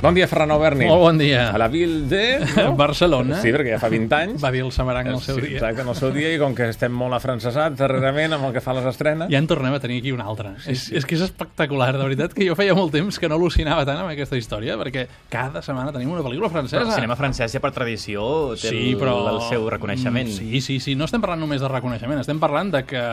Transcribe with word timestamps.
Bon 0.00 0.14
dia, 0.16 0.24
Ferran 0.24 0.48
Alberni. 0.48 0.86
Molt 0.88 1.02
bon 1.02 1.18
dia. 1.20 1.50
A 1.52 1.58
la 1.60 1.66
Ville 1.68 2.06
de... 2.08 2.40
No? 2.60 2.72
Barcelona. 2.76 3.36
Sí, 3.42 3.50
perquè 3.52 3.74
ja 3.74 3.80
fa 3.82 3.90
20 3.92 4.14
anys. 4.16 4.38
Va 4.40 4.50
dir 4.54 4.62
el 4.64 4.70
Samaranc 4.72 5.10
en 5.10 5.18
el 5.18 5.20
seu 5.20 5.36
sí, 5.36 5.42
dia. 5.44 5.58
Exacte, 5.58 5.84
en 5.84 5.90
el 5.92 5.96
seu 5.98 6.12
dia, 6.14 6.30
i 6.32 6.38
com 6.40 6.54
que 6.56 6.70
estem 6.72 6.94
molt 6.96 7.16
afrancesats 7.18 7.76
darrerament 7.76 8.32
amb 8.36 8.48
el 8.48 8.54
que 8.56 8.62
fa 8.64 8.72
les 8.78 8.88
estrenes... 8.88 9.28
Ja 9.32 9.42
en 9.42 9.48
tornem 9.50 9.76
a 9.76 9.80
tenir 9.82 9.98
aquí 10.00 10.14
una 10.16 10.24
altra. 10.24 10.54
Sí, 10.64 10.72
és, 10.72 10.86
sí. 10.88 10.96
és 10.96 11.08
que 11.08 11.18
és 11.18 11.26
espectacular, 11.26 11.90
de 11.98 12.02
veritat, 12.06 12.32
que 12.36 12.48
jo 12.48 12.56
feia 12.56 12.76
molt 12.76 12.96
temps 12.96 13.20
que 13.20 13.28
no 13.28 13.36
al·lucinava 13.36 13.84
tant 13.88 14.00
amb 14.00 14.14
aquesta 14.14 14.40
història, 14.40 14.78
perquè 14.80 15.04
cada 15.32 15.60
setmana 15.64 15.92
tenim 15.92 16.16
una 16.16 16.24
pel·lícula 16.24 16.48
francesa. 16.52 16.80
Però 16.80 16.94
el 16.94 17.00
cinema 17.02 17.20
francès 17.20 17.52
ja 17.52 17.60
per 17.60 17.74
tradició 17.76 18.24
té 18.56 18.72
sí, 18.72 18.84
el, 18.94 18.98
però... 19.00 19.18
el 19.34 19.44
seu 19.52 19.68
reconeixement. 19.68 20.32
Sí, 20.32 20.64
sí, 20.64 20.80
sí. 20.80 20.96
No 20.96 21.10
estem 21.10 21.20
parlant 21.20 21.44
només 21.44 21.60
de 21.60 21.68
reconeixement, 21.68 22.24
estem 22.24 22.40
parlant 22.40 22.72
de 22.72 22.86
que 22.88 23.04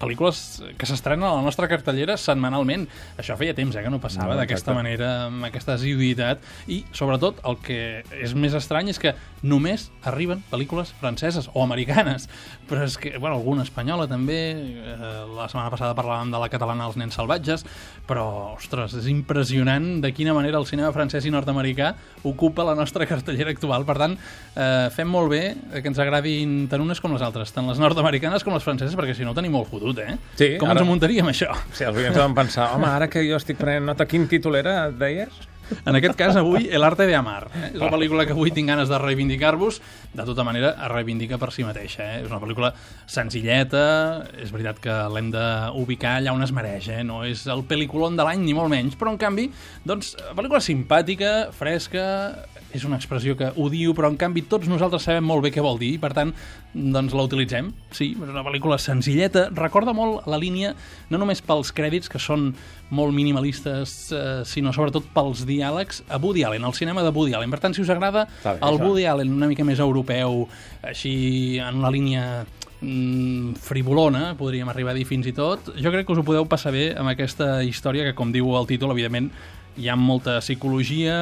pel·lícules 0.00 0.40
que 0.78 0.88
s'estrenen 0.88 1.26
a 1.28 1.34
la 1.36 1.44
nostra 1.44 1.68
cartellera 1.70 2.16
setmanalment. 2.20 2.86
Això 3.20 3.36
feia 3.40 3.54
temps 3.56 3.76
eh, 3.76 3.84
que 3.84 3.92
no 3.92 4.00
passava 4.02 4.34
No, 4.34 4.40
d'aquesta 4.40 4.74
manera, 4.76 5.10
amb 5.28 5.46
aquesta 5.48 5.76
asiduïtat. 5.76 6.42
I, 6.70 6.82
sobretot, 6.96 7.42
el 7.48 7.58
que 7.64 7.80
és 8.20 8.34
més 8.34 8.56
estrany 8.56 8.90
és 8.92 9.00
que 9.00 9.14
només 9.42 9.88
arriben 10.08 10.42
pel·lícules 10.50 10.92
franceses 11.00 11.48
o 11.52 11.64
americanes. 11.64 12.28
Però 12.68 12.84
és 12.86 12.96
que, 13.00 13.14
bueno, 13.18 13.36
alguna 13.36 13.64
espanyola 13.66 14.08
també. 14.10 14.40
Eh, 14.56 15.22
la 15.36 15.48
setmana 15.48 15.72
passada 15.72 15.96
parlàvem 15.98 16.32
de 16.32 16.40
la 16.40 16.50
catalana 16.52 16.88
Els 16.88 16.98
nens 17.00 17.16
salvatges. 17.16 17.64
Però, 18.08 18.56
ostres, 18.56 18.96
és 18.98 19.08
impressionant 19.12 20.00
de 20.02 20.12
quina 20.16 20.34
manera 20.36 20.58
el 20.58 20.66
cinema 20.68 20.92
francès 20.94 21.26
i 21.28 21.34
nord-americà 21.34 21.94
ocupa 22.26 22.64
la 22.66 22.74
nostra 22.78 23.06
cartellera 23.06 23.52
actual. 23.54 23.84
Per 23.88 23.96
tant, 24.00 24.16
eh, 24.54 24.88
fem 24.94 25.08
molt 25.08 25.30
bé 25.30 25.42
que 25.80 25.88
ens 25.88 25.98
agradin 26.02 26.66
tant 26.70 26.82
unes 26.82 27.00
com 27.00 27.12
les 27.14 27.22
altres, 27.22 27.52
tant 27.52 27.68
les 27.68 27.78
nord-americanes 27.80 28.44
com 28.44 28.54
les 28.54 28.64
franceses, 28.64 28.96
perquè 28.98 29.14
si 29.16 29.26
no 29.26 29.32
ho 29.32 29.38
tenim 29.38 29.52
molt 29.54 29.70
fotut, 29.70 29.89
eh? 29.98 30.16
Sí, 30.36 30.56
com 30.58 30.70
ara- 30.70 30.80
ens 30.80 30.88
muntaríem, 30.88 31.26
això? 31.26 31.50
Sí, 31.72 31.84
els 31.84 31.96
oients 31.96 32.16
van 32.16 32.34
pensar, 32.34 32.70
home, 32.76 32.86
ara 32.86 33.08
que 33.08 33.24
jo 33.28 33.36
estic 33.36 33.56
prenent 33.58 33.84
nota, 33.86 34.06
quin 34.06 34.28
títol 34.28 34.56
era, 34.56 34.90
deies? 34.90 35.28
En 35.84 35.96
aquest 35.96 36.16
cas, 36.18 36.36
avui, 36.36 36.68
El 36.70 36.84
arte 36.84 37.06
de 37.06 37.14
amar. 37.16 37.48
Eh? 37.54 37.70
És 37.72 37.80
la 37.80 37.90
pel·lícula 37.92 38.26
que 38.26 38.34
avui 38.36 38.52
tinc 38.54 38.70
ganes 38.70 38.90
de 38.90 38.98
reivindicar-vos. 39.00 39.80
De 40.14 40.26
tota 40.26 40.44
manera, 40.46 40.74
es 40.74 40.92
reivindica 40.92 41.38
per 41.38 41.50
si 41.54 41.64
mateixa. 41.66 42.04
Eh? 42.04 42.22
És 42.24 42.30
una 42.30 42.40
pel·lícula 42.42 42.72
senzilleta, 43.10 43.84
és 44.40 44.52
veritat 44.54 44.80
que 44.82 44.96
l'hem 45.14 45.30
d'ubicar 45.34 46.18
allà 46.18 46.34
on 46.36 46.46
es 46.46 46.54
mereix, 46.54 46.90
eh? 46.92 47.02
no 47.06 47.22
és 47.26 47.46
el 47.50 47.64
pel·lículon 47.68 48.18
de 48.18 48.26
l'any, 48.26 48.42
ni 48.44 48.56
molt 48.56 48.72
menys, 48.72 48.96
però, 48.98 49.14
en 49.14 49.20
canvi, 49.20 49.48
doncs, 49.86 50.14
pel·lícula 50.36 50.62
simpàtica, 50.64 51.34
fresca, 51.56 52.06
és 52.74 52.84
una 52.86 52.98
expressió 53.00 53.34
que 53.38 53.50
odio, 53.58 53.94
però, 53.98 54.10
en 54.10 54.18
canvi, 54.20 54.44
tots 54.50 54.70
nosaltres 54.70 55.06
sabem 55.08 55.26
molt 55.26 55.42
bé 55.46 55.54
què 55.54 55.62
vol 55.64 55.80
dir, 55.80 55.94
i, 55.96 56.02
per 56.02 56.12
tant, 56.16 56.32
doncs 56.74 57.14
la 57.16 57.26
utilitzem. 57.26 57.72
Sí, 57.96 58.12
és 58.14 58.30
una 58.30 58.44
pel·lícula 58.46 58.78
senzilleta, 58.78 59.48
recorda 59.56 59.94
molt 59.96 60.28
la 60.30 60.38
línia, 60.40 60.74
no 61.10 61.18
només 61.18 61.42
pels 61.42 61.72
crèdits, 61.74 62.10
que 62.10 62.22
són 62.22 62.50
molt 62.94 63.14
minimalistes, 63.14 63.96
eh, 64.14 64.42
sinó 64.46 64.74
sobretot 64.74 65.10
pels 65.14 65.44
diàlegs 65.60 66.02
a 66.08 66.18
Woody 66.20 66.46
Allen, 66.48 66.64
al 66.64 66.74
cinema 66.74 67.04
de 67.04 67.12
Woody 67.12 67.36
Allen. 67.36 67.52
Per 67.52 67.60
tant, 67.62 67.76
si 67.76 67.84
us 67.84 67.92
agrada 67.92 68.24
bé, 68.24 68.24
el 68.54 68.56
això. 68.56 68.80
Woody 68.80 69.06
Allen 69.10 69.36
una 69.36 69.50
mica 69.50 69.66
més 69.66 69.82
europeu, 69.82 70.46
així 70.86 71.12
en 71.60 71.80
una 71.82 71.92
línia 71.92 72.24
mm, 72.80 73.60
frivolona, 73.60 74.34
podríem 74.40 74.68
arribar 74.72 74.94
a 74.94 74.98
dir 74.98 75.06
fins 75.08 75.28
i 75.28 75.36
tot, 75.36 75.72
jo 75.76 75.92
crec 75.92 76.08
que 76.08 76.16
us 76.16 76.22
ho 76.22 76.26
podeu 76.26 76.48
passar 76.48 76.74
bé 76.74 76.90
amb 76.96 77.12
aquesta 77.12 77.60
història 77.66 78.08
que, 78.08 78.16
com 78.18 78.32
diu 78.32 78.54
el 78.58 78.68
títol, 78.70 78.94
evidentment, 78.96 79.30
hi 79.80 79.88
ha 79.88 79.96
molta 79.96 80.40
psicologia, 80.42 81.16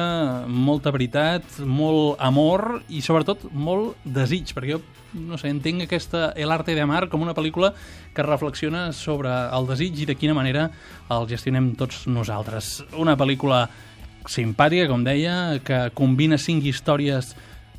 molta 0.47 0.91
veritat, 0.91 1.59
molt 1.63 2.17
amor 2.23 2.81
i 2.89 3.03
sobretot 3.05 3.45
molt 3.53 3.99
desig, 4.03 4.55
perquè 4.55 4.73
jo 4.73 4.81
no 5.13 5.39
sé, 5.41 5.49
entenc 5.49 5.85
aquesta 5.85 6.31
El 6.37 6.51
arte 6.51 6.75
de 6.75 6.81
amar 6.81 7.07
com 7.09 7.21
una 7.25 7.33
pel·lícula 7.33 7.71
que 8.13 8.25
reflexiona 8.25 8.89
sobre 8.93 9.31
el 9.31 9.69
desig 9.69 10.03
i 10.03 10.09
de 10.09 10.15
quina 10.15 10.35
manera 10.37 10.69
el 11.09 11.27
gestionem 11.29 11.71
tots 11.79 12.05
nosaltres. 12.07 12.83
Una 12.97 13.17
pel·lícula 13.17 13.63
simpàtica, 14.29 14.87
com 14.91 15.03
deia, 15.03 15.59
que 15.65 15.87
combina 15.97 16.37
cinc 16.37 16.67
històries 16.69 17.33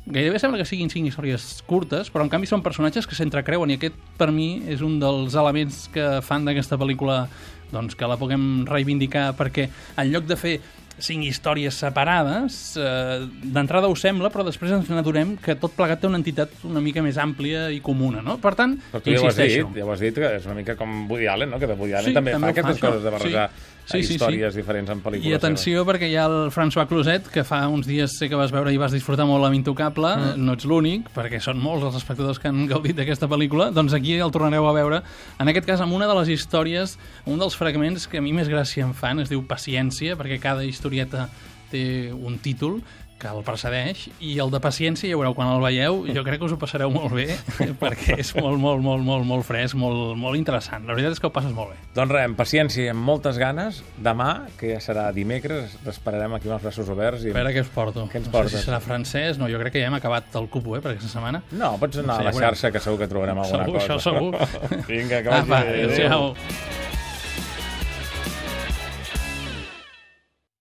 gairebé 0.05 0.39
sembla 0.41 0.57
que 0.57 0.65
siguin 0.65 0.89
cinc 0.89 1.11
històries 1.11 1.61
curtes, 1.69 2.09
però 2.09 2.25
en 2.25 2.31
canvi 2.31 2.49
són 2.49 2.63
personatges 2.65 3.05
que 3.07 3.15
s'entrecreuen 3.15 3.69
i 3.69 3.77
aquest 3.77 3.97
per 4.17 4.31
mi 4.33 4.63
és 4.69 4.81
un 4.81 4.97
dels 5.01 5.37
elements 5.37 5.85
que 5.93 6.05
fan 6.25 6.47
d'aquesta 6.47 6.79
pel·lícula 6.81 7.25
doncs, 7.71 7.95
que 7.95 8.09
la 8.09 8.17
puguem 8.19 8.65
reivindicar 8.67 9.31
perquè 9.37 9.69
en 9.69 10.11
lloc 10.11 10.27
de 10.27 10.37
fer 10.39 10.55
cinc 10.99 11.25
històries 11.25 11.77
separades, 11.81 12.77
eh, 12.77 13.25
d'entrada 13.43 13.89
ho 13.89 13.95
sembla, 13.95 14.29
però 14.33 14.45
després 14.45 14.73
ens 14.75 14.89
n'adonem 14.91 15.35
que 15.41 15.55
tot 15.55 15.73
plegat 15.77 16.01
té 16.01 16.07
una 16.07 16.19
entitat 16.21 16.53
una 16.67 16.81
mica 16.83 17.01
més 17.01 17.17
àmplia 17.21 17.69
i 17.71 17.79
comuna, 17.81 18.21
no? 18.21 18.37
Per 18.41 18.53
tant, 18.55 18.77
Però 18.91 19.01
tu 19.01 19.11
ja 19.13 19.21
ho 19.21 19.27
has 19.27 19.39
dit, 19.39 19.65
ja 19.75 19.85
ho 19.85 19.91
has 19.91 20.03
dit, 20.03 20.15
que 20.15 20.35
és 20.37 20.45
una 20.45 20.55
mica 20.55 20.75
com 20.75 21.07
Woody 21.09 21.27
Allen, 21.27 21.49
no? 21.49 21.59
que 21.59 21.67
de 21.67 21.73
Woody 21.73 21.93
Allen 21.93 22.11
Sí, 22.11 22.17
també, 22.17 22.35
també 22.35 22.51
fa 22.51 22.53
fa, 22.53 22.59
aquestes 22.59 22.77
això. 22.77 22.87
coses 22.89 23.03
de 23.03 23.15
barrejar 23.17 23.49
Sí. 23.51 23.71
Sí, 23.91 24.03
sí, 24.03 24.13
històries 24.15 24.53
sí. 24.53 24.61
diferents 24.61 24.89
en 24.93 25.01
pel·lícules. 25.03 25.27
I 25.27 25.35
atenció, 25.35 25.83
perquè 25.87 26.07
hi 26.11 26.15
ha 26.15 26.25
el 26.29 26.51
François 26.53 26.87
Closet, 26.87 27.27
que 27.33 27.43
fa 27.47 27.63
uns 27.71 27.87
dies 27.89 28.13
sé 28.17 28.29
que 28.29 28.37
vas 28.39 28.53
veure 28.53 28.71
i 28.71 28.79
vas 28.79 28.93
disfrutar 28.93 29.25
molt 29.27 29.47
amb 29.47 29.57
Intocable, 29.57 30.11
mm. 30.15 30.45
no 30.45 30.55
ets 30.55 30.67
l'únic, 30.69 31.09
perquè 31.15 31.41
són 31.43 31.59
molts 31.61 31.87
els 31.89 31.97
espectadors 31.99 32.39
que 32.39 32.49
han 32.51 32.63
gaudit 32.69 32.95
d'aquesta 32.97 33.29
pel·lícula, 33.31 33.71
doncs 33.75 33.95
aquí 33.97 34.15
el 34.21 34.33
tornareu 34.33 34.67
a 34.69 34.75
veure, 34.77 35.01
en 35.41 35.51
aquest 35.51 35.67
cas 35.67 35.83
amb 35.83 35.97
una 35.97 36.07
de 36.09 36.17
les 36.21 36.31
històries, 36.37 36.97
un 37.25 37.41
dels 37.41 37.57
fragments 37.57 38.07
que 38.07 38.21
a 38.21 38.23
mi 38.23 38.35
més 38.37 38.49
gràcia 38.51 38.85
em 38.85 38.93
fan, 38.97 39.23
es 39.23 39.33
diu 39.33 39.43
Paciència, 39.49 40.15
perquè 40.19 40.39
cada 40.41 40.63
historieta 40.81 41.29
té 41.71 42.11
un 42.11 42.39
títol 42.41 42.81
que 43.21 43.29
el 43.29 43.43
precedeix, 43.45 44.07
i 44.25 44.31
el 44.41 44.49
de 44.49 44.57
paciència, 44.57 45.05
ja 45.05 45.13
veureu, 45.13 45.35
quan 45.37 45.45
el 45.53 45.59
veieu, 45.61 45.99
jo 46.09 46.23
crec 46.25 46.39
que 46.41 46.47
us 46.47 46.55
ho 46.55 46.57
passareu 46.57 46.89
molt 46.89 47.13
bé, 47.13 47.27
perquè 47.83 48.15
és 48.17 48.31
molt, 48.33 48.57
molt, 48.57 48.81
molt, 48.81 49.03
molt, 49.05 49.27
molt 49.29 49.45
fresc, 49.45 49.77
molt, 49.77 50.15
molt 50.17 50.39
interessant. 50.39 50.87
La 50.89 50.95
veritat 50.97 51.13
és 51.13 51.21
que 51.21 51.29
ho 51.29 51.31
passes 51.35 51.53
molt 51.53 51.69
bé. 51.69 51.77
Doncs 51.93 52.15
res, 52.15 52.25
amb 52.31 52.39
paciència 52.39 52.87
i 52.87 52.89
amb 52.89 53.05
moltes 53.05 53.37
ganes, 53.37 53.83
demà, 54.01 54.47
que 54.57 54.71
ja 54.73 54.79
serà 54.81 55.05
dimecres, 55.13 55.77
t'esperarem 55.85 56.33
aquí 56.39 56.49
amb 56.49 56.57
els 56.57 56.65
braços 56.65 56.89
oberts. 56.89 57.27
I... 57.29 57.35
A 57.35 57.37
veure 57.37 57.53
què 57.53 57.61
us 57.61 57.69
porto. 57.77 58.07
Què 58.09 58.23
ens 58.23 58.31
no 58.31 58.33
portes? 58.39 58.55
sé 58.57 58.63
si 58.65 58.71
serà 58.71 58.81
francès, 58.81 59.37
no, 59.37 59.51
jo 59.53 59.61
crec 59.61 59.77
que 59.77 59.85
ja 59.85 59.93
hem 59.93 59.99
acabat 60.01 60.33
el 60.41 60.49
cupo, 60.49 60.73
eh, 60.79 60.81
per 60.81 60.95
aquesta 60.95 61.13
setmana. 61.13 61.43
No, 61.53 61.75
pots 61.77 62.01
anar 62.01 62.17
Sí, 62.23 62.25
a 62.25 62.31
la 62.31 62.37
xarxa, 62.41 62.73
que 62.73 62.81
segur 62.81 63.03
que 63.05 63.11
trobarem 63.13 63.37
alguna 63.45 63.67
Segur, 63.69 63.77
cosa. 63.77 63.99
això 63.99 64.01
segur. 64.01 64.81
Vinga, 64.89 65.21
que 65.21 65.29
Apa, 65.29 65.45
vagi 65.59 65.75
bé. 65.77 65.83
adéu-siau. 65.85 66.31